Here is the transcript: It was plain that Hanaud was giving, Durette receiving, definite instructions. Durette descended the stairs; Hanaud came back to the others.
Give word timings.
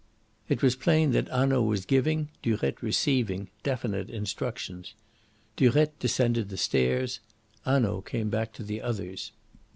It 0.49 0.63
was 0.63 0.75
plain 0.75 1.11
that 1.11 1.27
Hanaud 1.29 1.61
was 1.61 1.85
giving, 1.85 2.29
Durette 2.41 2.81
receiving, 2.81 3.49
definite 3.61 4.09
instructions. 4.09 4.95
Durette 5.55 5.99
descended 5.99 6.49
the 6.49 6.57
stairs; 6.57 7.19
Hanaud 7.67 8.01
came 8.01 8.31
back 8.31 8.51
to 8.53 8.63
the 8.63 8.81
others. 8.81 9.31